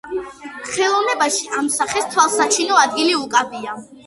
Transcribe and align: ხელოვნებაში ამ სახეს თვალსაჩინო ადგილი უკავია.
ხელოვნებაში 0.69 1.51
ამ 1.59 1.69
სახეს 1.75 2.09
თვალსაჩინო 2.15 2.81
ადგილი 2.87 3.15
უკავია. 3.21 3.79